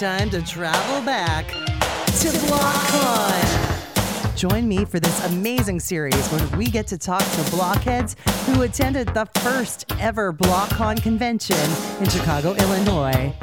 [0.00, 4.34] time to travel back to BlockCon.
[4.34, 8.16] Join me for this amazing series where we get to talk to blockheads
[8.46, 11.54] who attended the first ever BlockCon convention
[11.98, 13.34] in Chicago, Illinois.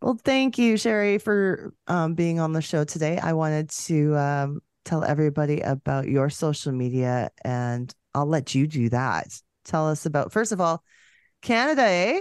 [0.00, 3.18] Well, thank you, Sherry, for um, being on the show today.
[3.18, 8.88] I wanted to um, tell everybody about your social media, and I'll let you do
[8.90, 9.28] that.
[9.64, 10.82] Tell us about, first of all,
[11.42, 12.20] Canada, eh?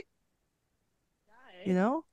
[1.65, 2.05] You know,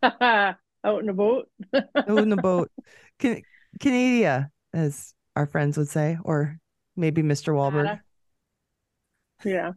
[0.02, 1.50] out in a boat.
[1.74, 2.70] out in a boat.
[3.18, 3.42] Can-
[3.80, 6.58] Canada, as our friends would say, or
[6.96, 7.52] maybe Mr.
[7.52, 8.00] Wahlberg.
[9.44, 9.72] Yeah.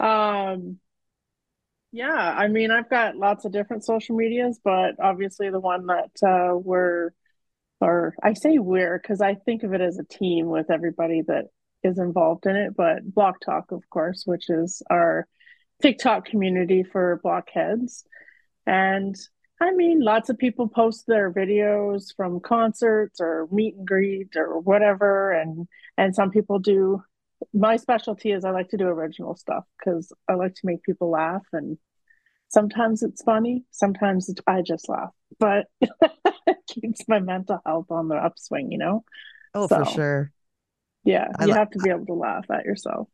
[0.00, 0.78] um
[1.90, 6.10] yeah, I mean, I've got lots of different social medias, but obviously the one that
[6.22, 7.12] uh, we're,
[7.80, 11.46] or I say we're because I think of it as a team with everybody that
[11.82, 12.76] is involved in it.
[12.76, 15.26] But BlockTok, of course, which is our
[15.82, 18.04] TikTok community for blockheads.
[18.66, 19.16] And
[19.60, 24.60] I mean, lots of people post their videos from concerts or meet and greet or
[24.60, 27.02] whatever, and and some people do
[27.52, 31.10] my specialty is I like to do original stuff because I like to make people
[31.10, 31.78] laugh and
[32.48, 38.16] sometimes it's funny, sometimes I just laugh, but it keeps my mental health on the
[38.16, 39.04] upswing, you know?
[39.54, 40.32] Oh, so, for sure.
[41.04, 43.08] Yeah, I you have to be able to laugh at yourself.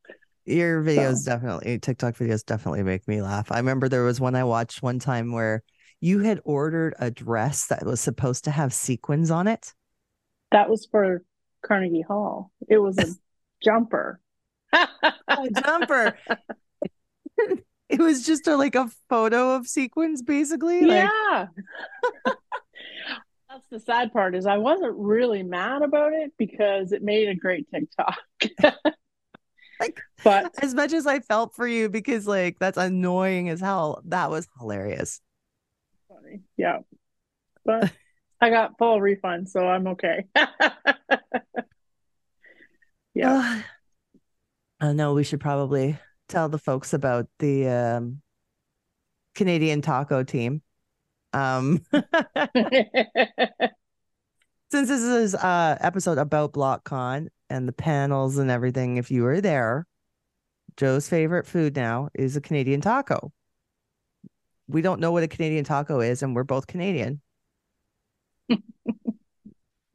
[0.46, 1.32] Your videos so.
[1.32, 3.50] definitely, TikTok videos definitely make me laugh.
[3.50, 5.62] I remember there was one I watched one time where
[6.00, 9.72] you had ordered a dress that was supposed to have sequins on it.
[10.50, 11.22] That was for
[11.64, 12.52] Carnegie Hall.
[12.68, 13.06] It was a
[13.64, 14.20] jumper.
[14.72, 16.18] a jumper.
[17.88, 20.82] It was just a, like a photo of sequins, basically.
[20.82, 21.08] Like...
[21.08, 21.46] Yeah.
[23.54, 27.36] That's the sad part is I wasn't really mad about it because it made a
[27.36, 28.18] great TikTok.
[29.80, 34.02] like, but as much as I felt for you because like that's annoying as hell,
[34.06, 35.20] that was hilarious.
[36.08, 36.78] Funny, yeah.
[37.64, 37.92] But
[38.40, 40.24] I got full refund, so I'm okay.
[43.14, 43.62] yeah.
[44.80, 45.96] I know we should probably
[46.34, 48.20] tell the folks about the um,
[49.36, 50.62] Canadian taco team.
[51.32, 51.80] Um,
[54.72, 59.40] since this is uh episode about BlockCon and the panels and everything, if you were
[59.40, 59.86] there,
[60.76, 63.32] Joe's favorite food now is a Canadian taco.
[64.66, 67.20] We don't know what a Canadian taco is, and we're both Canadian.
[68.48, 68.58] we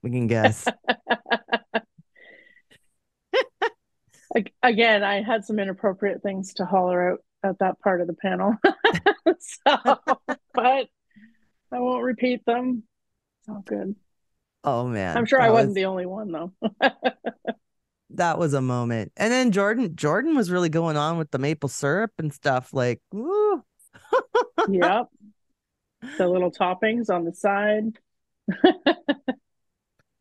[0.04, 0.66] can guess.
[4.64, 8.56] Again, I had some inappropriate things to holler out at that part of the panel.
[9.40, 9.78] so,
[10.54, 10.88] but
[11.72, 12.84] I won't repeat them.
[13.42, 13.96] It's all good.
[14.64, 15.18] Oh man.
[15.18, 15.76] I'm sure I wasn't was...
[15.76, 16.54] the only one though.
[18.12, 19.12] that was a moment.
[19.16, 23.02] And then Jordan Jordan was really going on with the maple syrup and stuff like
[23.12, 23.64] woo.
[24.70, 25.08] yep.
[26.18, 27.98] The little toppings on the side.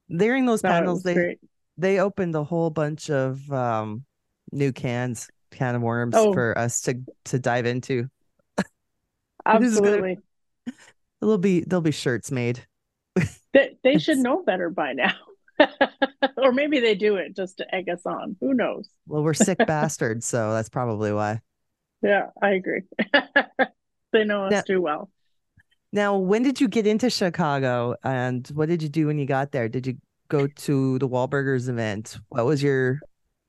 [0.08, 1.40] During those panels they great
[1.78, 4.04] they opened a whole bunch of um,
[4.52, 6.32] new cans, can of worms oh.
[6.32, 8.08] for us to to dive into.
[9.46, 10.16] Absolutely.
[10.66, 10.76] Gonna,
[11.20, 12.66] there'll be there'll be shirts made.
[13.54, 15.14] They they should know better by now.
[16.36, 18.36] or maybe they do it just to egg us on.
[18.42, 18.90] Who knows?
[19.06, 21.40] Well, we're sick bastards, so that's probably why.
[22.02, 22.82] Yeah, I agree.
[24.12, 25.10] they know us now, too well.
[25.92, 29.50] Now, when did you get into Chicago and what did you do when you got
[29.50, 29.68] there?
[29.68, 29.96] Did you
[30.28, 32.18] go to the Wahlburgers event?
[32.28, 33.00] What was your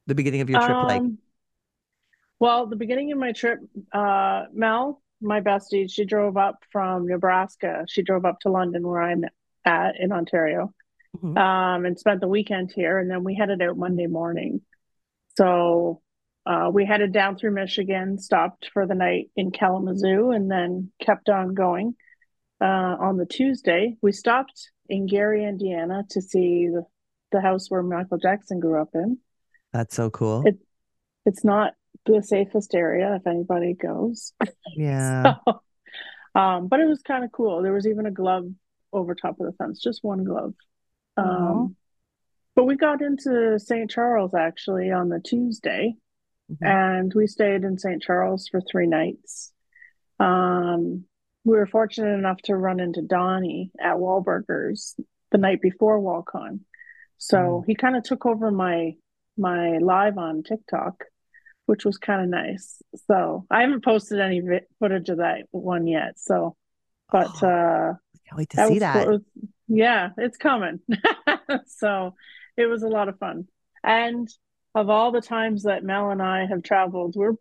[0.07, 1.01] the beginning of your trip um, like?
[2.39, 3.59] Well, the beginning of my trip,
[3.93, 7.85] uh, Mel, my bestie, she drove up from Nebraska.
[7.87, 9.25] She drove up to London, where I'm
[9.65, 10.73] at in Ontario,
[11.17, 11.37] mm-hmm.
[11.37, 12.97] um, and spent the weekend here.
[12.97, 14.61] And then we headed out Monday morning.
[15.37, 16.01] So
[16.45, 21.29] uh, we headed down through Michigan, stopped for the night in Kalamazoo, and then kept
[21.29, 21.95] on going.
[22.61, 26.85] Uh, on the Tuesday, we stopped in Gary, Indiana, to see the,
[27.31, 29.19] the house where Michael Jackson grew up in.
[29.71, 30.43] That's so cool.
[30.45, 30.57] It,
[31.25, 31.73] it's not
[32.05, 34.33] the safest area if anybody goes.
[34.75, 35.35] Yeah.
[35.47, 35.61] so,
[36.39, 37.61] um, but it was kind of cool.
[37.61, 38.49] There was even a glove
[38.91, 40.53] over top of the fence, just one glove.
[41.17, 41.75] Um,
[42.55, 43.89] but we got into St.
[43.89, 45.95] Charles actually on the Tuesday,
[46.51, 46.65] mm-hmm.
[46.65, 48.01] and we stayed in St.
[48.01, 49.51] Charles for three nights.
[50.19, 51.05] Um,
[51.43, 54.99] we were fortunate enough to run into Donnie at Wahlburgers
[55.31, 56.59] the night before BlockCon.
[57.17, 57.63] So mm.
[57.65, 58.95] he kind of took over my
[59.37, 61.05] my live on TikTok,
[61.65, 62.81] which was kind of nice.
[63.07, 66.19] So I haven't posted any vi- footage of that one yet.
[66.19, 66.55] So,
[67.11, 67.93] but oh, uh,
[68.27, 69.07] can't wait to see that.
[69.07, 69.19] Cool.
[69.67, 70.79] Yeah, it's coming.
[71.67, 72.15] so
[72.57, 73.47] it was a lot of fun.
[73.83, 74.27] And
[74.75, 77.35] of all the times that Mel and I have traveled, we're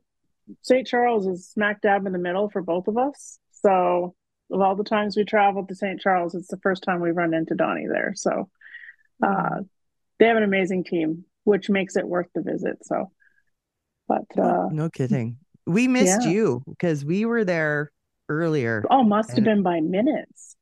[0.62, 0.86] St.
[0.86, 3.38] Charles is smack dab in the middle for both of us.
[3.62, 4.14] So
[4.50, 6.00] of all the times we traveled to St.
[6.00, 8.12] Charles, it's the first time we've run into Donnie there.
[8.14, 8.48] So
[9.22, 9.60] uh,
[10.18, 12.78] they have an amazing team, which makes it worth the visit.
[12.82, 13.10] So,
[14.06, 15.38] but uh, no kidding.
[15.66, 16.30] We missed yeah.
[16.30, 17.92] you because we were there
[18.28, 18.84] earlier.
[18.90, 20.56] Oh, must have been by minutes.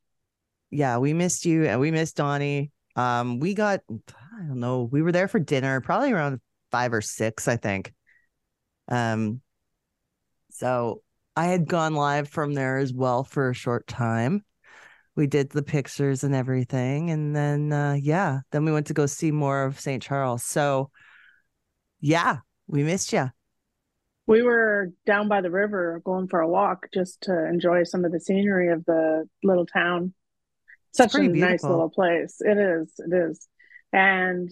[0.70, 2.72] Yeah, we missed you and we missed Donnie.
[2.96, 6.40] Um, we got I don't know, we were there for dinner, probably around
[6.70, 7.92] five or six, I think.
[8.88, 9.40] Um,
[10.50, 11.02] so
[11.36, 14.44] I had gone live from there as well for a short time.
[15.14, 19.06] We did the pictures and everything, and then uh, yeah, then we went to go
[19.06, 20.02] see more of St.
[20.02, 20.42] Charles.
[20.42, 20.90] So
[22.00, 23.30] yeah, we missed you.
[24.26, 28.12] We were down by the river going for a walk just to enjoy some of
[28.12, 30.14] the scenery of the little town.
[30.92, 31.48] Such a beautiful.
[31.48, 32.36] nice little place.
[32.40, 32.92] It is.
[32.98, 33.46] It is.
[33.92, 34.50] And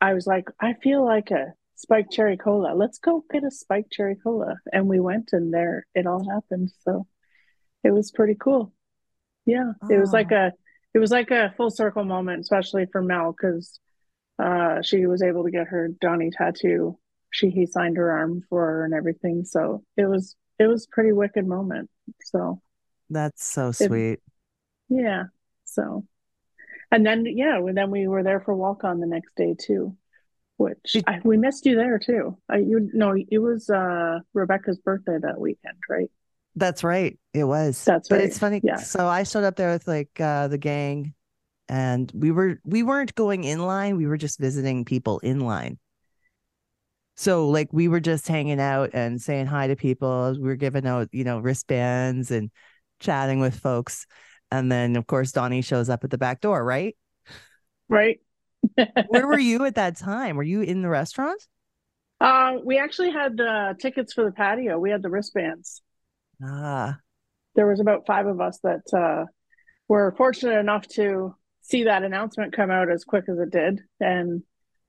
[0.00, 2.74] I was like, I feel like a spiked cherry cola.
[2.74, 4.56] Let's go get a spiked cherry cola.
[4.72, 6.70] And we went and there it all happened.
[6.82, 7.06] So
[7.82, 8.72] it was pretty cool.
[9.46, 9.72] Yeah.
[9.82, 9.88] Oh.
[9.88, 10.52] It was like a
[10.92, 13.78] it was like a full circle moment, especially for Mel, because
[14.38, 16.98] uh, she was able to get her Donnie tattoo.
[17.30, 19.44] She he signed her arm for her and everything.
[19.44, 21.90] So it was it was pretty wicked moment.
[22.24, 22.60] So
[23.08, 24.12] that's so sweet.
[24.12, 24.22] It,
[24.88, 25.24] yeah.
[25.64, 26.04] So
[26.90, 29.96] and then yeah, and then we were there for walk on the next day too,
[30.60, 32.36] which I, we missed you there too.
[32.50, 36.10] I you know it was uh Rebecca's birthday that weekend, right?
[36.54, 37.18] That's right.
[37.32, 37.82] It was.
[37.84, 38.18] That's right.
[38.18, 38.60] but it's funny.
[38.62, 38.76] Yeah.
[38.76, 41.14] So I showed up there with like uh the gang
[41.68, 45.78] and we were we weren't going in line, we were just visiting people in line.
[47.16, 50.34] So like we were just hanging out and saying hi to people.
[50.34, 52.50] We were giving out, you know, wristbands and
[52.98, 54.06] chatting with folks.
[54.50, 56.96] And then, of course, Donnie shows up at the back door, right?
[57.88, 58.20] Right.
[59.08, 60.36] Where were you at that time?
[60.36, 61.40] Were you in the restaurant?
[62.20, 64.78] Uh, we actually had uh, tickets for the patio.
[64.78, 65.82] We had the wristbands.
[66.44, 66.98] Ah.
[67.54, 69.24] There was about five of us that uh,
[69.88, 74.42] were fortunate enough to see that announcement come out as quick as it did, and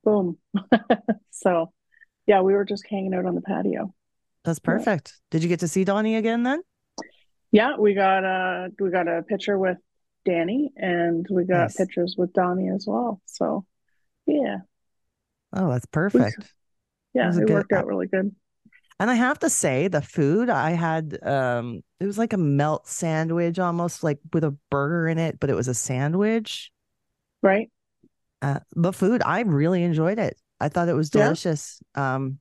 [0.03, 0.37] boom.
[1.31, 1.71] so,
[2.27, 3.93] yeah, we were just hanging out on the patio.
[4.43, 5.13] That's perfect.
[5.13, 5.27] Yeah.
[5.31, 6.61] Did you get to see Donnie again then?
[7.51, 9.77] Yeah, we got a we got a picture with
[10.25, 11.77] Danny, and we got nice.
[11.77, 13.21] pictures with Donnie as well.
[13.25, 13.65] So,
[14.25, 14.57] yeah.
[15.53, 16.37] Oh, that's perfect.
[16.39, 18.35] We, yeah, it, it good, worked out really good.
[18.99, 22.87] And I have to say, the food I had, um, it was like a melt
[22.87, 26.71] sandwich, almost like with a burger in it, but it was a sandwich.
[27.41, 27.71] Right.
[28.43, 30.37] Uh, the food, I really enjoyed it.
[30.59, 31.81] I thought it was delicious.
[31.97, 32.15] Yeah.
[32.15, 32.37] Um,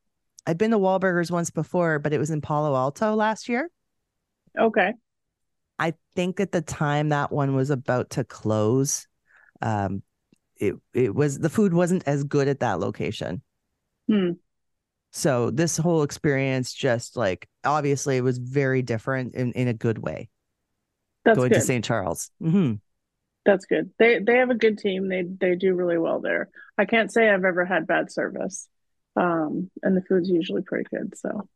[0.46, 3.70] I'd been to Wahlburgers once before, but it was in Palo Alto last year.
[4.58, 4.92] Okay.
[5.80, 9.08] I think at the time that one was about to close.
[9.62, 10.02] Um,
[10.56, 13.42] it it was the food wasn't as good at that location.
[14.06, 14.32] Hmm.
[15.10, 19.98] So this whole experience just like obviously it was very different in, in a good
[19.98, 20.28] way.
[21.24, 21.56] That's going good.
[21.56, 21.84] to St.
[21.84, 22.30] Charles.
[22.42, 22.74] Mm-hmm.
[23.46, 23.90] That's good.
[23.98, 25.08] They they have a good team.
[25.08, 26.50] They they do really well there.
[26.76, 28.68] I can't say I've ever had bad service.
[29.16, 31.16] Um, and the food's usually pretty good.
[31.16, 31.48] So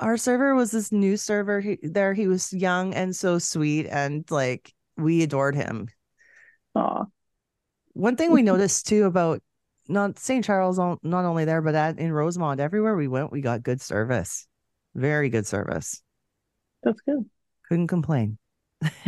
[0.00, 2.14] our server was this new server he, there.
[2.14, 5.88] He was young and so sweet, and like we adored him.
[6.74, 7.04] Aw.
[7.94, 9.42] One thing we noticed too about
[9.88, 10.44] not St.
[10.44, 14.46] Charles, not only there, but at in Rosemont, everywhere we went, we got good service.
[14.94, 16.02] Very good service.
[16.82, 17.24] That's good.
[17.68, 18.38] Couldn't complain.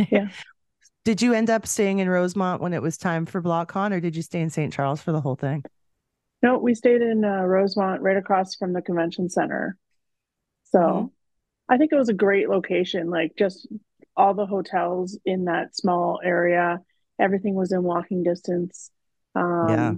[0.09, 0.29] Yeah.
[1.05, 4.15] did you end up staying in Rosemont when it was time for BlockCon, or did
[4.15, 4.73] you stay in St.
[4.73, 5.63] Charles for the whole thing?
[6.43, 9.77] No, we stayed in uh, Rosemont, right across from the convention center.
[10.71, 11.05] So mm-hmm.
[11.69, 13.09] I think it was a great location.
[13.09, 13.67] Like just
[14.15, 16.79] all the hotels in that small area,
[17.19, 18.91] everything was in walking distance.
[19.35, 19.93] Um, yeah.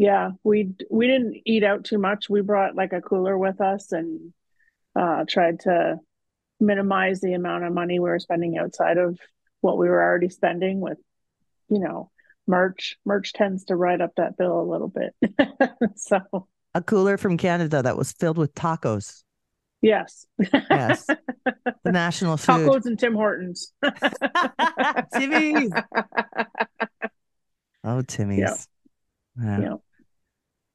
[0.00, 2.30] Yeah, we we didn't eat out too much.
[2.30, 4.32] We brought like a cooler with us and
[4.94, 5.98] uh, tried to
[6.60, 9.18] minimize the amount of money we were spending outside of
[9.60, 10.98] what we were already spending with,
[11.68, 12.12] you know,
[12.46, 12.96] merch.
[13.04, 15.14] Merch tends to ride up that bill a little bit.
[15.96, 19.24] so a cooler from Canada that was filled with tacos.
[19.80, 20.26] Yes.
[20.52, 21.06] yes.
[21.84, 22.68] The national food.
[22.68, 23.72] Tacos and Tim Hortons.
[25.14, 25.70] Timmy's.
[27.84, 28.68] Oh, Timmy's.
[29.40, 29.60] Yeah.
[29.60, 29.80] Yep.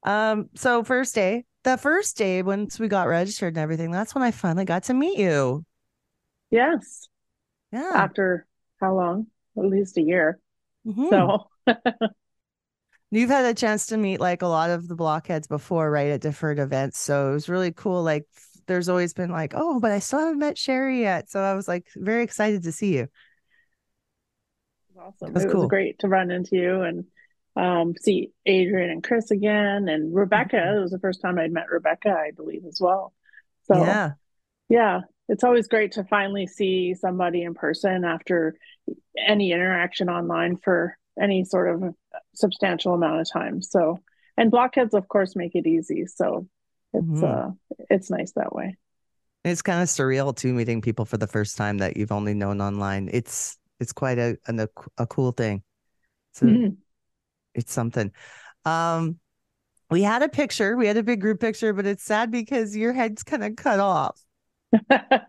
[0.03, 4.23] Um, so first day, the first day once we got registered and everything, that's when
[4.23, 5.65] I finally got to meet you.
[6.49, 7.07] Yes.
[7.71, 7.91] Yeah.
[7.93, 8.47] After
[8.79, 9.27] how long?
[9.57, 10.39] At least a year.
[10.85, 11.09] Mm-hmm.
[11.09, 11.47] So
[13.11, 16.09] you've had a chance to meet like a lot of the blockheads before, right?
[16.09, 16.99] At different events.
[16.99, 18.03] So it was really cool.
[18.03, 18.25] Like
[18.67, 21.29] there's always been like, oh, but I still haven't met Sherry yet.
[21.29, 23.07] So I was like very excited to see you.
[24.97, 25.29] Awesome.
[25.29, 27.05] It was, it was great to run into you and
[27.55, 30.55] um, see Adrian and Chris again, and Rebecca.
[30.55, 30.77] Mm-hmm.
[30.77, 33.13] It was the first time I'd met Rebecca, I believe, as well.
[33.65, 34.11] So yeah,
[34.69, 38.55] yeah, it's always great to finally see somebody in person after
[39.17, 41.95] any interaction online for any sort of
[42.33, 43.61] substantial amount of time.
[43.61, 43.99] So,
[44.35, 46.07] and blockheads, of course, make it easy.
[46.07, 46.47] So
[46.93, 47.23] it's mm-hmm.
[47.23, 47.51] uh,
[47.89, 48.77] it's nice that way.
[49.43, 52.61] It's kind of surreal too, meeting people for the first time that you've only known
[52.61, 53.09] online.
[53.11, 55.63] It's it's quite a a, a cool thing.
[56.33, 56.73] So mm-hmm.
[57.53, 58.11] it's something.
[58.65, 59.19] Um,
[59.89, 62.93] we had a picture, we had a big group picture, but it's sad because your
[62.93, 64.19] head's kind of cut off.
[64.89, 65.19] yeah,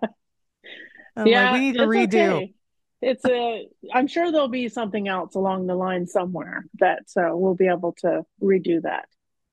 [1.16, 2.30] like, we need to redo.
[2.30, 2.54] Okay.
[3.02, 3.68] It's a.
[3.92, 7.92] I'm sure there'll be something else along the line somewhere that uh, we'll be able
[7.98, 9.06] to redo that.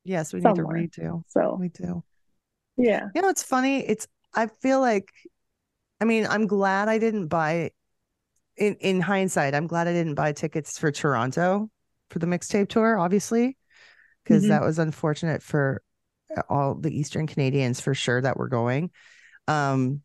[0.03, 0.77] Yes, we somewhere.
[0.77, 1.23] need to redo.
[1.27, 2.03] So we do.
[2.77, 3.07] Yeah.
[3.13, 3.79] You know, it's funny.
[3.87, 4.07] It's.
[4.33, 5.11] I feel like.
[5.99, 7.71] I mean, I'm glad I didn't buy.
[8.57, 11.69] In in hindsight, I'm glad I didn't buy tickets for Toronto
[12.09, 12.97] for the mixtape tour.
[12.97, 13.57] Obviously,
[14.23, 14.49] because mm-hmm.
[14.49, 15.81] that was unfortunate for
[16.49, 18.91] all the Eastern Canadians for sure that were going.
[19.47, 20.01] Um,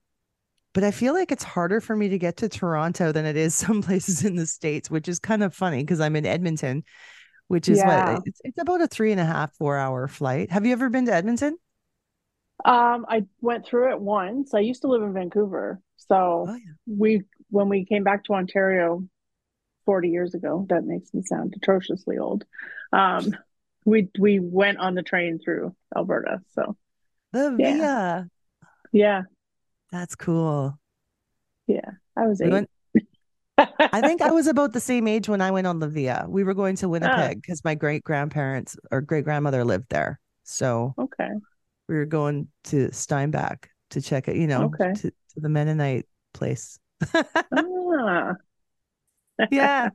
[0.75, 3.55] but I feel like it's harder for me to get to Toronto than it is
[3.55, 6.85] some places in the States, which is kind of funny because I'm in Edmonton,
[7.49, 8.15] which is yeah.
[8.15, 10.51] what it's, it's, about a three and a half, four hour flight.
[10.51, 11.59] Have you ever been to Edmonton?
[12.65, 14.55] Um, I went through it once.
[14.55, 15.81] I used to live in Vancouver.
[15.97, 16.73] So oh, yeah.
[16.87, 19.07] we, when we came back to Ontario
[19.85, 22.45] 40 years ago, that makes me sound atrociously old.
[22.93, 23.37] Um,
[23.85, 26.41] we, we went on the train through Alberta.
[26.55, 26.77] So
[27.33, 27.77] the yeah.
[27.77, 28.29] Via.
[28.93, 29.23] Yeah.
[29.93, 30.79] That's cool.
[31.67, 31.91] Yeah.
[32.17, 32.51] I was eight.
[32.51, 32.71] Went,
[33.59, 36.27] I think I was about the same age when I went on the Via.
[36.29, 37.69] We were going to Winnipeg because oh.
[37.69, 40.21] my great grandparents or great grandmother lived there.
[40.45, 41.31] So okay,
[41.89, 44.37] we were going to Steinbach to check it.
[44.37, 44.93] You know, okay.
[44.95, 46.79] to, to the Mennonite place.
[47.15, 48.33] ah.
[49.51, 49.91] yeah.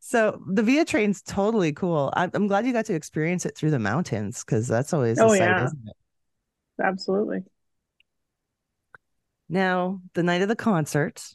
[0.00, 2.12] So the Via train's totally cool.
[2.14, 5.28] I'm, I'm, glad you got to experience it through the mountains because that's always oh,
[5.28, 5.68] sight, yeah.
[6.82, 7.40] Absolutely.
[9.48, 11.34] Now, the night of the concert,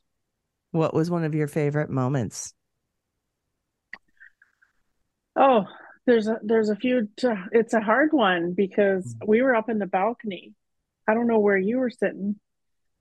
[0.74, 2.54] what was one of your favorite moments?
[5.36, 5.66] Oh,
[6.06, 7.08] there's a there's a few.
[7.52, 9.28] It's a hard one because mm.
[9.28, 10.54] we were up in the balcony.
[11.08, 12.36] I don't know where you were sitting.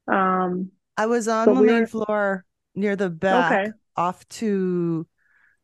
[0.06, 3.72] Um, I was on the main floor near the back, okay.
[3.96, 5.06] off to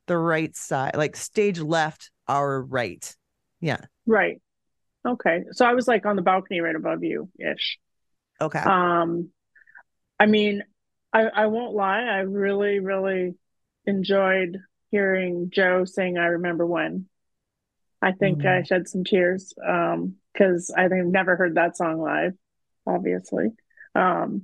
[0.06, 3.14] the right side, like stage left, our right.
[3.60, 3.80] Yeah.
[4.06, 4.40] Right.
[5.06, 5.44] Okay.
[5.52, 7.78] So I was like on the balcony right above you ish.
[8.40, 8.60] Okay.
[8.60, 9.30] Um
[10.18, 10.62] I mean,
[11.18, 13.34] I, I won't lie, I really, really
[13.86, 14.58] enjoyed
[14.90, 17.06] hearing Joe sing I Remember When.
[18.00, 18.46] I think mm.
[18.46, 22.34] I shed some tears um because think I've never heard that song live,
[22.86, 23.48] obviously.
[23.94, 24.42] Um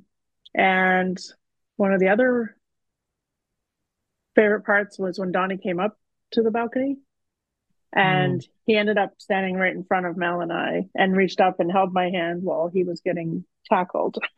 [0.54, 1.18] and
[1.76, 2.56] one of the other
[4.34, 5.96] favorite parts was when Donnie came up
[6.32, 6.96] to the balcony
[7.94, 8.48] and mm.
[8.66, 11.70] he ended up standing right in front of Mel and I and reached up and
[11.70, 14.18] held my hand while he was getting tackled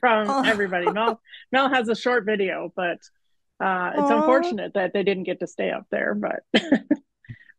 [0.00, 0.42] from oh.
[0.46, 0.90] everybody.
[0.90, 2.98] Mel Mel has a short video, but
[3.60, 6.14] uh, it's unfortunate that they didn't get to stay up there.
[6.14, 6.42] But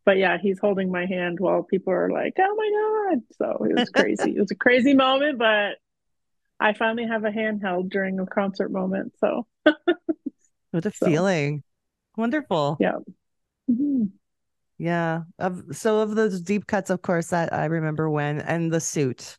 [0.04, 3.78] but yeah, he's holding my hand while people are like, "Oh my god!" So it
[3.78, 4.34] was crazy.
[4.36, 5.76] it was a crazy moment, but
[6.58, 9.12] I finally have a handheld during a concert moment.
[9.18, 9.46] So
[10.70, 11.06] what a so.
[11.06, 11.62] feeling!
[12.16, 12.78] Wonderful.
[12.80, 12.98] Yeah.
[13.70, 14.04] Mm-hmm.
[14.78, 15.22] Yeah.
[15.38, 19.36] Of so of those deep cuts, of course, that I remember when and the suit.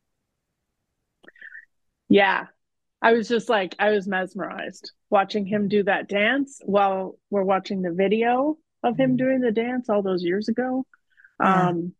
[2.09, 2.45] Yeah.
[3.01, 7.81] I was just like I was mesmerized watching him do that dance while we're watching
[7.81, 9.17] the video of him mm.
[9.17, 10.85] doing the dance all those years ago.
[11.39, 11.69] Yeah.
[11.69, 11.93] Um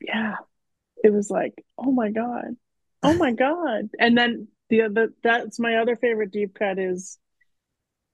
[0.00, 0.36] yeah.
[1.04, 2.56] It was like, oh my God.
[3.02, 3.90] Oh my God.
[3.98, 7.18] And then the other that's my other favorite deep cut is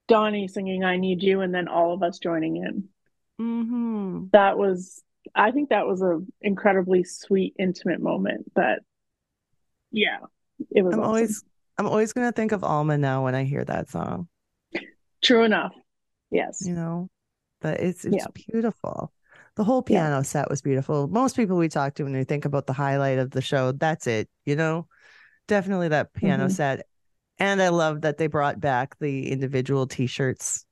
[0.09, 2.89] Donnie singing I Need You and then all of us joining in.
[3.40, 4.26] Mm-hmm.
[4.33, 5.02] That was,
[5.35, 8.52] I think that was a incredibly sweet, intimate moment.
[8.57, 8.80] That,
[9.90, 10.18] yeah,
[10.71, 10.95] it was.
[10.95, 11.09] I'm awesome.
[11.09, 11.45] always,
[11.78, 14.28] I'm always gonna think of Alma now when I hear that song.
[15.23, 15.75] True enough.
[16.30, 16.62] Yes.
[16.64, 17.09] You know,
[17.61, 18.26] but it's it's yeah.
[18.52, 19.12] beautiful.
[19.57, 20.23] The whole piano yeah.
[20.23, 21.09] set was beautiful.
[21.09, 24.07] Most people we talk to when they think about the highlight of the show, that's
[24.07, 24.28] it.
[24.45, 24.87] You know,
[25.49, 26.52] definitely that piano mm-hmm.
[26.52, 26.87] set.
[27.40, 30.64] And I love that they brought back the individual T-shirts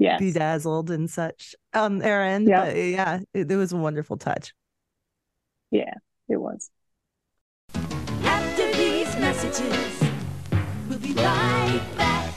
[0.00, 0.18] yes.
[0.18, 2.48] bedazzled and such um, on their end.
[2.48, 2.64] Yep.
[2.64, 4.52] But yeah, it, it was a wonderful touch.
[5.70, 5.94] Yeah,
[6.28, 6.70] it was.
[7.74, 10.02] After these messages,
[10.88, 12.34] we'll be right back.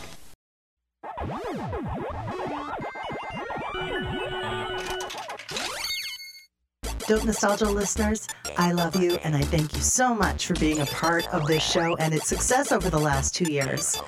[7.05, 8.27] Dope Nostalgia listeners,
[8.57, 11.61] I love you and I thank you so much for being a part of this
[11.61, 14.01] show and its success over the last two years.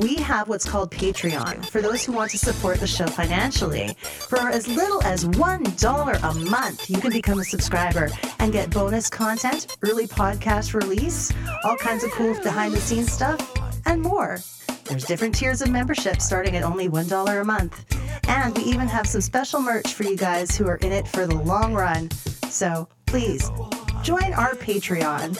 [0.00, 3.94] We have what's called Patreon for those who want to support the show financially.
[4.00, 9.10] For as little as $1 a month, you can become a subscriber and get bonus
[9.10, 11.32] content, early podcast release,
[11.64, 13.40] all kinds of cool behind the scenes stuff,
[13.86, 14.38] and more.
[14.84, 17.84] There's different tiers of membership starting at only $1 a month.
[18.28, 21.26] And we even have some special merch for you guys who are in it for
[21.26, 22.10] the long run.
[22.48, 23.50] So please
[24.02, 25.36] join our Patreon.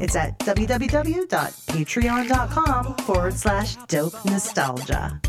[0.00, 5.20] It's at www.patreon.com forward slash dope nostalgia.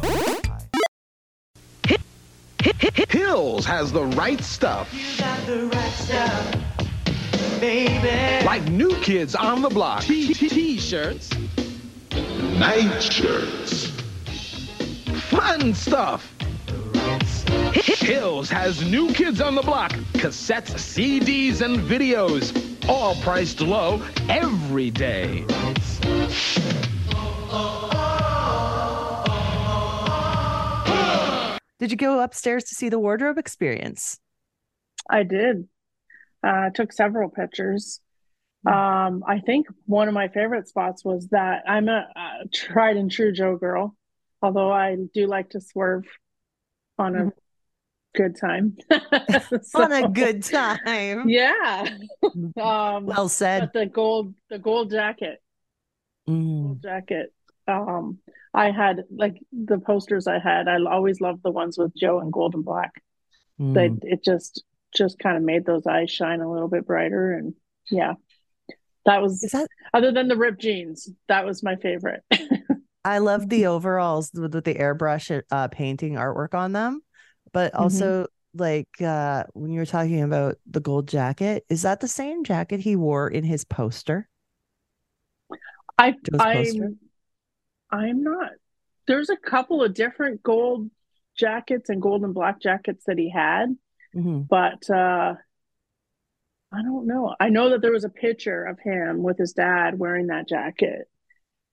[3.09, 4.93] Hills has the right stuff.
[4.93, 6.55] You got the right stuff,
[7.59, 8.45] baby.
[8.45, 10.03] Like new kids on the block.
[10.03, 11.29] T-shirts.
[12.59, 13.87] Night shirts.
[15.29, 16.33] Fun stuff.
[17.73, 19.91] Hills has new kids on the block.
[20.13, 22.53] Cassettes, CDs, and videos.
[22.87, 25.45] All priced low every day.
[31.79, 34.19] Did you go upstairs to see the wardrobe experience?
[35.09, 35.67] I did.
[36.43, 37.99] Uh, took several pictures.
[38.65, 43.11] Um, I think one of my favorite spots was that I'm a, a tried and
[43.11, 43.95] true Joe girl,
[44.41, 46.05] although I do like to swerve
[46.99, 47.31] on a
[48.15, 48.77] good time.
[49.75, 51.27] On a good time.
[51.29, 51.87] yeah.
[52.59, 53.59] Um, Well said.
[53.61, 55.41] but the gold, the gold jacket,
[56.29, 56.63] Mm.
[56.63, 57.33] gold jacket.
[57.67, 58.19] Um,
[58.53, 60.67] I had like the posters I had.
[60.67, 62.91] I always loved the ones with Joe and gold and black.
[63.59, 63.73] Mm.
[64.01, 64.63] They it just
[64.95, 67.53] just kind of made those eyes shine a little bit brighter, and
[67.89, 68.13] yeah,
[69.05, 71.09] that was Is that other than the ripped jeans.
[71.27, 72.23] That was my favorite.
[73.05, 77.01] I love the overalls with, with the airbrush uh, painting artwork on them,
[77.53, 82.07] but also like uh, when you were talking about the gold jacket, is that the
[82.07, 84.27] same jacket he wore in his poster?
[85.97, 86.97] i i'm
[87.91, 88.51] I'm not.
[89.07, 90.89] There's a couple of different gold
[91.37, 93.75] jackets and gold and black jackets that he had,
[94.15, 94.47] Mhm.
[94.47, 95.35] but uh
[96.73, 97.35] I don't know.
[97.39, 101.09] I know that there was a picture of him with his dad wearing that jacket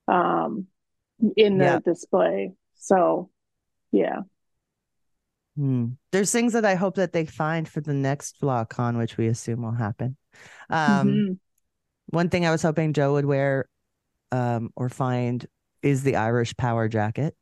[0.09, 0.67] um
[1.37, 1.79] in the Yeah.
[1.79, 2.53] display.
[2.77, 3.31] So
[3.93, 4.21] yeah.
[5.59, 5.87] Hmm.
[6.12, 9.62] There's things that I hope that they find for the next BlockCon, which we assume
[9.62, 10.16] will happen.
[10.71, 11.38] Um, Mhm.
[12.11, 13.68] One thing I was hoping Joe would wear
[14.31, 15.44] um, or find
[15.83, 17.35] is the Irish Power jacket,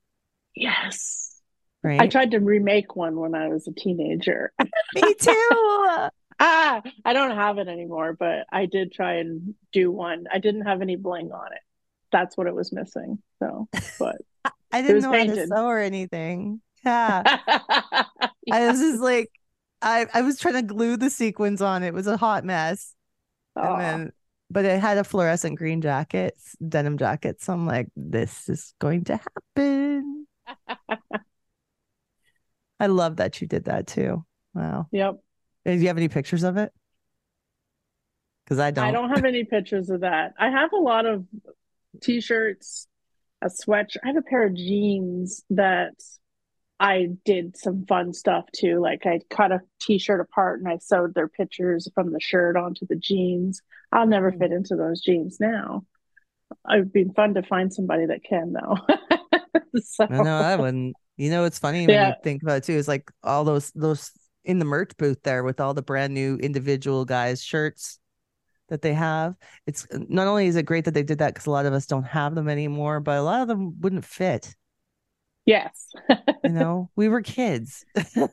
[0.54, 1.40] Yes.
[1.82, 2.00] right?
[2.00, 4.52] I tried to remake one when I was a teenager.
[4.94, 6.08] Me too.
[6.40, 10.26] ah, I don't have it anymore, but I did try and do one.
[10.32, 11.60] I didn't have any bling on it.
[12.12, 13.22] That's what it was missing.
[13.40, 14.16] So, but
[14.72, 16.62] I didn't was know how to sew or anything.
[16.84, 18.04] Yeah.
[18.52, 19.30] I was just like,
[19.82, 21.82] I, I was trying to glue the sequins on.
[21.82, 22.94] It was a hot mess.
[23.54, 24.12] And then,
[24.50, 26.34] but it had a fluorescent green jacket,
[26.66, 27.42] denim jacket.
[27.42, 29.18] So I'm like, this is going to
[29.56, 30.26] happen.
[32.78, 34.24] I love that you did that too.
[34.54, 34.88] Wow.
[34.92, 35.16] Yep.
[35.64, 36.72] Do you have any pictures of it?
[38.44, 38.84] Because I don't.
[38.84, 40.34] I don't have any pictures of that.
[40.38, 41.24] I have a lot of
[42.00, 42.86] t-shirts,
[43.42, 43.98] a sweatshirt.
[44.04, 45.94] I have a pair of jeans that
[46.78, 48.80] I did some fun stuff too.
[48.80, 52.86] Like I cut a t-shirt apart and I sewed their pictures from the shirt onto
[52.86, 53.62] the jeans.
[53.92, 54.38] I'll never Hmm.
[54.38, 55.84] fit into those jeans now.
[56.70, 58.76] It'd be fun to find somebody that can though.
[59.80, 60.96] so No, no, I wouldn't.
[61.16, 62.08] You know, it's funny when Yeah.
[62.08, 62.74] you think about it too.
[62.74, 64.12] Is like all those those
[64.44, 67.98] in the merch booth there with all the brand new individual guys shirts
[68.68, 69.34] that they have.
[69.66, 71.86] It's not only is it great that they did that because a lot of us
[71.86, 74.54] don't have them anymore, but a lot of them wouldn't fit.
[75.46, 75.88] Yes.
[76.44, 77.84] You know, we were kids.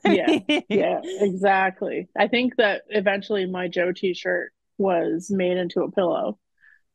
[0.04, 2.08] Yeah, yeah, exactly.
[2.18, 6.38] I think that eventually my Joe t-shirt was made into a pillow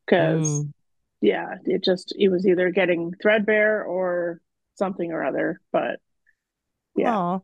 [0.05, 0.73] because Mm.
[1.21, 4.41] yeah, it just it was either getting threadbare or
[4.75, 5.61] something or other.
[5.71, 5.99] But
[6.95, 7.17] yeah.
[7.17, 7.39] Aw,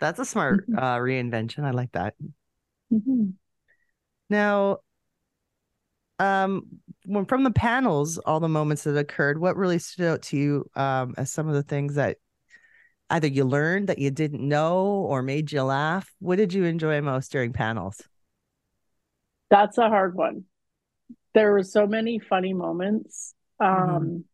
[0.00, 1.64] that's a smart uh, reinvention.
[1.64, 2.14] I like that.
[2.92, 3.34] Mhm.
[4.30, 4.78] Now,
[6.18, 6.66] um,
[7.04, 10.70] when from the panels, all the moments that occurred, what really stood out to you
[10.74, 12.18] um, as some of the things that
[13.10, 16.10] either you learned that you didn't know or made you laugh?
[16.20, 18.00] What did you enjoy most during panels?
[19.50, 20.44] That's a hard one.
[21.34, 23.34] There were so many funny moments.
[23.60, 24.24] Um, Mhm.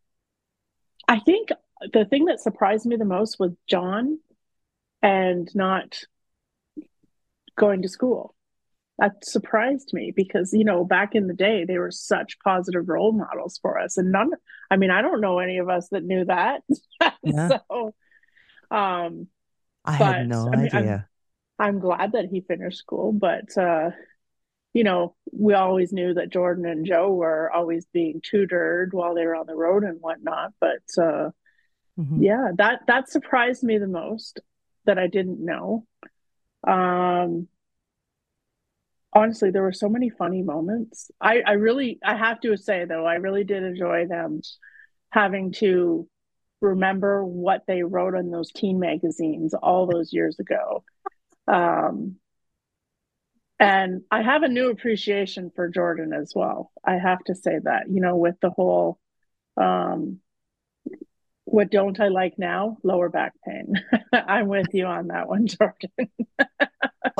[1.07, 1.49] I think
[1.93, 4.19] the thing that surprised me the most was John
[5.01, 6.03] and not
[7.55, 8.35] going to school.
[9.01, 13.11] That surprised me because, you know, back in the day, they were such positive role
[13.11, 13.97] models for us.
[13.97, 14.29] And none,
[14.69, 16.61] I mean, I don't know any of us that knew that.
[17.23, 17.49] Yeah.
[17.69, 17.93] So,
[18.71, 19.27] um,
[19.83, 21.07] I But, had no I mean, I'm- idea.
[21.59, 23.89] I'm glad that he finished school, but uh,
[24.73, 29.25] you know, we always knew that Jordan and Joe were always being tutored while they
[29.25, 30.53] were on the road and whatnot.
[30.59, 31.29] But uh,
[31.99, 32.17] Mhm.
[32.23, 34.39] yeah, that that surprised me the most
[34.85, 35.85] that I didn't know.
[36.67, 37.47] Um,
[39.13, 41.11] honestly, there were so many funny moments.
[41.19, 44.41] I I really I have to say though, I really did enjoy them
[45.09, 46.07] having to
[46.61, 50.83] remember what they wrote in those teen magazines all those years ago.
[51.47, 52.17] Um,
[53.59, 56.71] and I have a new appreciation for Jordan as well.
[56.83, 58.99] I have to say that, you know, with the whole
[59.57, 60.19] um
[61.45, 62.77] what don't I like now?
[62.81, 63.73] Lower back pain.
[64.13, 66.09] I'm with you on that one, Jordan.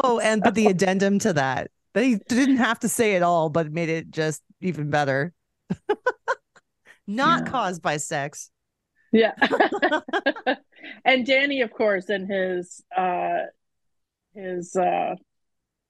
[0.03, 3.49] Oh, and but the addendum to that, that he didn't have to say it all,
[3.49, 5.33] but made it just even better.
[7.07, 7.51] Not Yeah.
[7.51, 8.51] caused by sex.
[9.11, 9.33] Yeah.
[11.05, 13.39] and Danny, of course, in his uh
[14.33, 15.15] his uh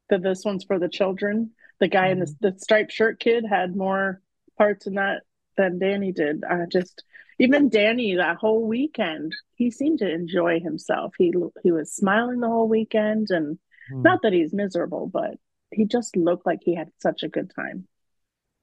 [0.10, 1.52] the this one's for the children.
[1.80, 4.22] The guy in the the striped shirt kid had more
[4.58, 5.24] parts in that
[5.58, 6.44] than Danny did.
[6.44, 7.04] I just
[7.40, 11.14] even Danny that whole weekend, he seemed to enjoy himself.
[11.18, 11.34] He
[11.64, 13.60] he was smiling the whole weekend and
[13.90, 14.04] Hmm.
[14.04, 15.36] not that he's miserable, but
[15.72, 17.88] he just looked like he had such a good time.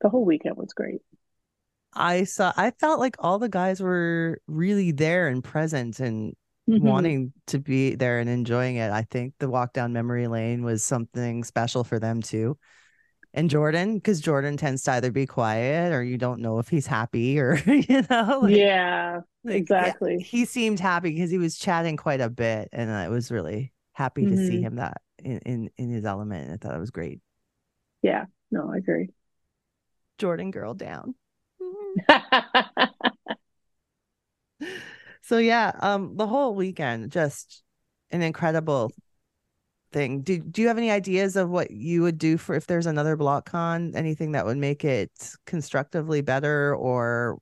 [0.02, 1.02] The whole weekend was great.
[1.94, 6.34] I saw I felt like all the guys were really there and present and
[6.66, 6.78] Mhm.
[6.78, 8.90] wanting to be there and enjoying it.
[8.90, 12.58] I think the walk down memory lane was something special for them too.
[13.34, 16.86] And Jordan, because Jordan tends to either be quiet or you don't know if he's
[16.88, 20.18] happy or you know, like, yeah, like, yeah, exactly.
[20.18, 24.26] he seemed happy because he was chatting quite a bit, and I was really happy
[24.28, 24.62] to see Mhm.
[24.62, 26.44] him that in, in in his element.
[26.44, 27.20] And I thought it was great.
[28.02, 29.10] Yeah, no, I agree.
[30.18, 31.14] Jordan girl down.
[35.28, 37.62] So yeah, um, the whole weekend just
[38.10, 38.92] an incredible
[39.92, 40.22] thing.
[40.22, 43.14] Do Do you have any ideas of what you would do for if there's another
[43.14, 45.10] block con Anything that would make it
[45.46, 47.38] constructively better, or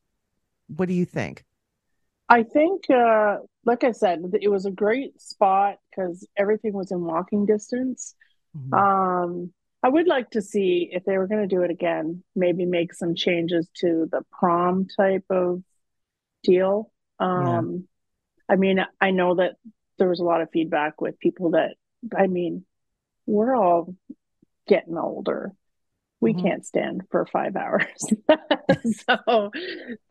[0.68, 1.45] what do you think?
[2.28, 7.00] I think, uh, like I said, it was a great spot because everything was in
[7.00, 8.14] walking distance.
[8.56, 8.72] Mhm.
[8.76, 12.64] Um, I would like to see if they were going to do it again, maybe
[12.64, 15.62] make some changes to the prom type of
[16.42, 16.90] deal.
[17.20, 17.86] Um,
[18.48, 19.56] I mean, I know that
[19.98, 21.76] there was a lot of feedback with people that,
[22.16, 22.64] I mean,
[23.26, 23.94] we're all
[24.66, 25.52] getting older.
[26.20, 26.42] We Mhm.
[26.42, 28.04] can't stand for five hours.
[29.06, 29.50] so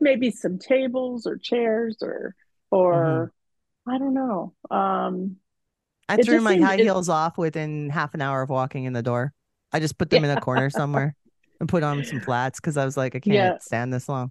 [0.00, 2.34] maybe some tables or chairs or,
[2.70, 3.32] or
[3.88, 4.54] I don't know.
[4.70, 5.36] Um,
[6.08, 9.02] I threw my high it- heels off within half an hour of walking in the
[9.02, 9.32] door.
[9.72, 11.14] I just put them in a corner somewhere
[11.60, 13.58] and put on some flats because I was like, I can't Yeah.
[13.60, 14.30] stand this long.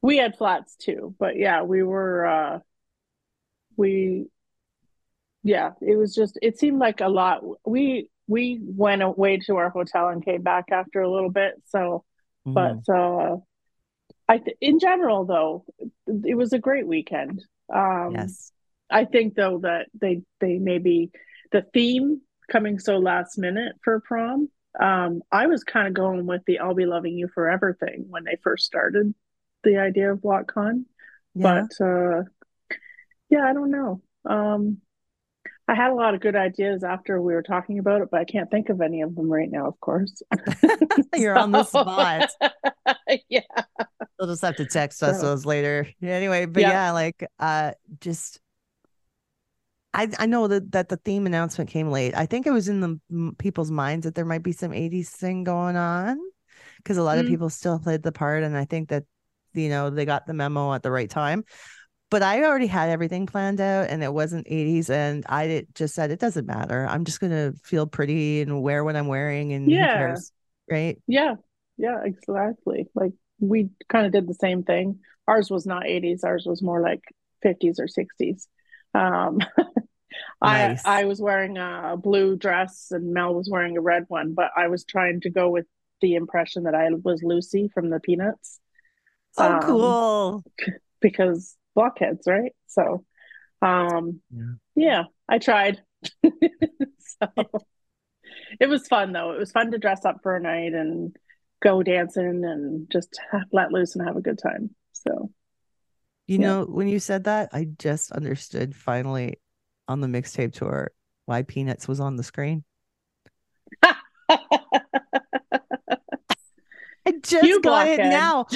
[0.00, 2.58] we had flats too, but yeah, we were uh
[3.76, 4.26] we
[5.42, 7.42] yeah, it was just it seemed like a lot.
[7.68, 12.04] We we went away to our hotel and came back after a little bit, so
[12.46, 12.54] Mhm.
[12.54, 13.36] but uh
[14.28, 15.64] I th in general though,
[16.06, 17.44] it was a great weekend.
[17.72, 18.52] Um yes,
[18.90, 21.10] I think though that they they maybe
[21.52, 24.50] the theme coming so last minute for prom.
[24.80, 28.24] Um, I was kind of going with the "I'll be loving you forever" thing when
[28.24, 29.14] they first started
[29.64, 30.84] the idea of BlockCon,
[31.34, 31.66] yeah.
[31.68, 32.22] but uh,
[33.28, 34.02] yeah, I don't know.
[34.24, 34.78] Um,
[35.72, 38.24] I had a lot of good ideas after we were talking about it, but I
[38.24, 39.66] can't think of any of them right now.
[39.66, 40.22] Of course,
[41.16, 42.28] You're on the spot.
[43.30, 43.40] yeah,
[44.18, 45.88] They'll just have to text us So- those later.
[46.02, 46.70] Anyway, but Yeah.
[46.70, 48.38] yeah, like uh just
[49.94, 52.14] I I know that that the theme announcement came late.
[52.16, 55.08] I think it was in the m- people's minds that there might be some 80s
[55.08, 56.18] thing going on
[56.78, 57.28] because a lot of Mm.
[57.30, 59.04] people still played the part and I think that
[59.54, 61.44] you know they got the memo at the right time.
[62.12, 65.94] But I already had everything planned out and it wasn't 80s and I did, just
[65.96, 66.86] said it doesn't matter.
[66.86, 69.88] I'm just going to feel pretty and wear what I'm wearing and Yeah.
[69.88, 70.30] cares,
[70.70, 70.98] right?
[71.08, 71.36] yeah,
[71.78, 72.88] yeah, exactly.
[72.94, 75.00] Like we kind of did the same thing.
[75.28, 76.24] Ours was not 80s.
[76.24, 77.02] Ours was more like
[77.42, 78.48] 50s or 60s.
[78.94, 79.40] Um,
[80.42, 80.84] Nice.
[80.84, 84.50] I I was wearing a blue dress and Mel was wearing a red one, but
[84.56, 85.66] I was trying to go with
[86.02, 88.60] the impression that I was Lucy from the Peanuts.
[89.36, 90.44] Oh, Um, cool.
[91.00, 92.52] because blockheads, right?
[92.66, 93.04] So,
[93.60, 94.54] um, Yeah.
[94.74, 95.82] yeah, I tried.
[96.24, 97.28] so
[98.60, 99.32] it was fun though.
[99.32, 101.14] It was fun to dress up for a night and
[101.62, 103.18] go dancing and just
[103.52, 104.74] let loose and have a good time.
[104.92, 105.30] So,
[106.26, 106.46] You Yeah.
[106.46, 109.40] know, when you said that, I just understood finally
[109.88, 110.92] on the mixtape tour
[111.26, 112.64] why Peanuts was on the screen.
[117.04, 118.10] I just You got it blockhead.
[118.10, 118.46] now.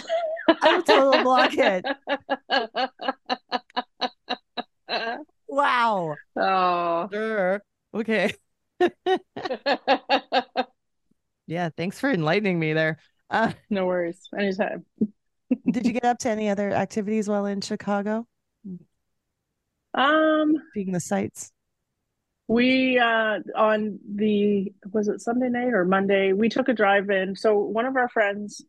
[0.49, 1.85] I'm a total blockhead.
[5.49, 6.17] Wow.
[6.37, 7.09] oh.
[7.13, 7.63] Sure.
[7.95, 8.33] Okay.
[11.49, 11.71] Yeah.
[11.77, 12.99] Thanks for enlightening me there.
[13.31, 14.19] Uh, no worries.
[14.37, 14.85] Anytime.
[15.71, 18.27] did you get up to any other activities while in Chicago?
[19.95, 21.53] Um, Seeing the sights.
[22.49, 26.33] we uh on the was it Sunday night or Monday?
[26.33, 27.37] We took a drive in.
[27.37, 28.63] So one of our friends,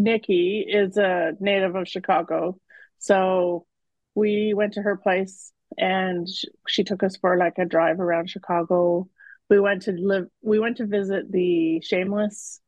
[0.00, 2.58] Nikki, is a native of Chicago.
[2.98, 3.66] So
[4.14, 6.26] we went to her place and
[6.66, 9.08] she took us for like a drive around Chicago.
[9.50, 10.28] We went to live.
[10.42, 12.60] We went to visit the Shameless,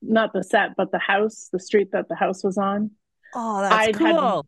[0.00, 2.92] not the set, but the house, the street that the house was on.
[3.34, 4.46] Oh, that's I'd had- cool.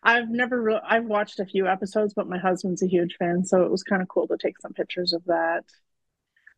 [0.00, 3.62] I've never re- I've watched a few episodes, but my husband's a huge fan, so
[3.62, 5.64] it was kind of cool to take some pictures of that.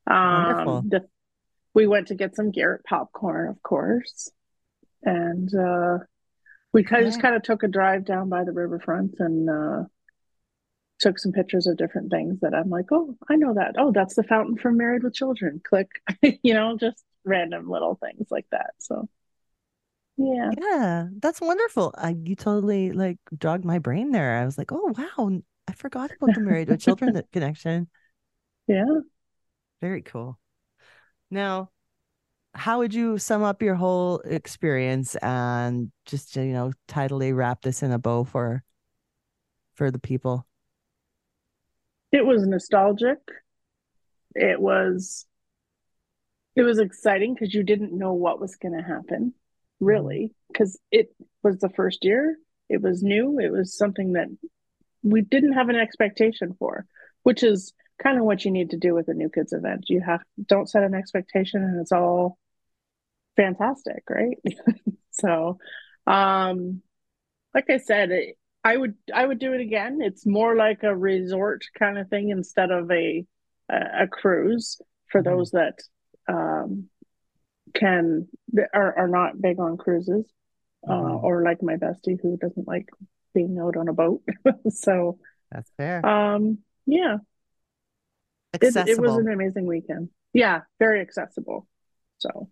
[0.06, 1.06] Um, the,
[1.74, 4.30] we went to get some Garrett popcorn, of course,
[5.02, 5.98] and uh,
[6.72, 9.84] we kind of just kind of took a drive down by the riverfront and uh,
[11.00, 13.76] took some pictures of different things that I'm like, oh, I know that.
[13.78, 15.60] Oh, that's the fountain from Married with Children.
[15.64, 15.88] Click,
[16.42, 18.70] you know, just random little things like that.
[18.78, 19.08] So,
[20.16, 20.50] yeah.
[20.60, 21.94] Yeah, that's wonderful.
[21.96, 24.38] I, you totally like jogged my brain there.
[24.38, 27.88] I was like, oh wow, I forgot about the Married with Children connection.
[28.66, 28.84] Yeah.
[29.80, 30.39] Very cool.
[31.30, 31.70] Now,
[32.54, 37.82] how would you sum up your whole experience and just you know tidily wrap this
[37.82, 38.64] in a bow for
[39.74, 40.46] for the people?
[42.12, 43.18] It was nostalgic.
[44.34, 45.26] It was
[46.56, 49.32] it was exciting because you didn't know what was going to happen,
[49.78, 50.52] really, mm-hmm.
[50.52, 52.36] because it was the first year.
[52.68, 53.38] It was new.
[53.38, 54.28] It was something that
[55.02, 56.86] we didn't have an expectation for,
[57.22, 59.84] which is kind of what you need to do with a new kids event.
[59.88, 62.38] You have don't set an expectation and it's all
[63.36, 64.36] fantastic, right?
[65.10, 65.58] so,
[66.06, 66.82] um
[67.54, 70.00] like I said, it, I would I would do it again.
[70.02, 73.24] It's more like a resort kind of thing instead of a
[73.70, 75.24] a, a cruise for Mhm.
[75.24, 75.78] those that
[76.28, 76.88] um,
[77.74, 78.28] can
[78.74, 80.26] are are not big on cruises,
[80.88, 81.22] uh, Mhm.
[81.24, 82.88] or like my bestie who doesn't like
[83.34, 84.22] being out on a boat.
[84.70, 85.18] so
[85.50, 86.04] That's fair.
[86.06, 87.18] um, yeah,
[88.54, 88.90] Accessible.
[88.90, 90.08] it was an amazing weekend.
[90.32, 91.66] Yeah, very accessible.
[92.18, 92.48] So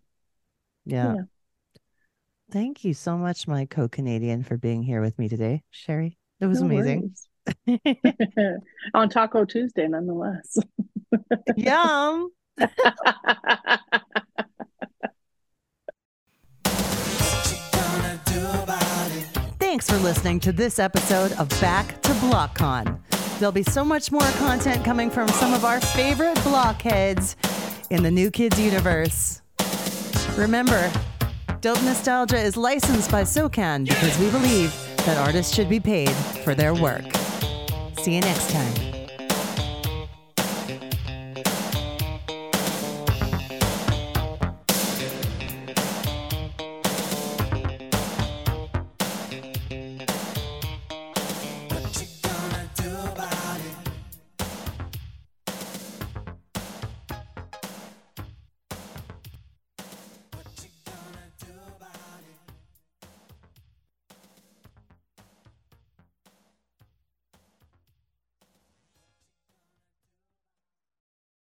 [0.85, 1.15] yeah.
[1.15, 1.21] yeah.
[2.51, 6.17] Thank you so much, my co-Canadian, for being here with me today, Sherry.
[6.39, 7.13] It was no amazing.
[8.93, 10.57] on Taco Tuesday, nonetheless.
[11.55, 12.31] Yum.
[19.59, 22.99] Thanks for listening to this episode of Back to BlockCon.
[23.39, 27.37] There'll be so much more content coming from some of our favorite blockheads
[27.89, 29.41] in the New Kids universe.
[30.37, 30.91] Remember,
[31.61, 34.73] Dope Nostalgia is licensed by SOCAN because we believe
[35.05, 36.11] that artists should be paid
[36.43, 37.05] for their work.
[38.01, 38.88] See you next time.